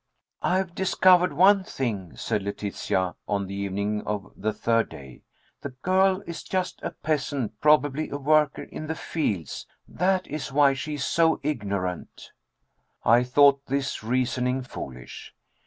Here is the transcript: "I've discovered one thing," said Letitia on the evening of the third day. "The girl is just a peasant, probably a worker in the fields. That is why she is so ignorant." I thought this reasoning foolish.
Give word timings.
"I've 0.41 0.73
discovered 0.73 1.31
one 1.31 1.63
thing," 1.63 2.15
said 2.15 2.41
Letitia 2.41 3.13
on 3.27 3.45
the 3.45 3.53
evening 3.53 4.01
of 4.07 4.33
the 4.35 4.51
third 4.51 4.89
day. 4.89 5.21
"The 5.61 5.75
girl 5.83 6.23
is 6.25 6.41
just 6.41 6.81
a 6.81 6.89
peasant, 6.89 7.59
probably 7.61 8.09
a 8.09 8.17
worker 8.17 8.63
in 8.63 8.87
the 8.87 8.95
fields. 8.95 9.67
That 9.87 10.25
is 10.25 10.51
why 10.51 10.73
she 10.73 10.95
is 10.95 11.05
so 11.05 11.39
ignorant." 11.43 12.31
I 13.05 13.21
thought 13.21 13.67
this 13.67 14.03
reasoning 14.03 14.63
foolish. 14.63 15.35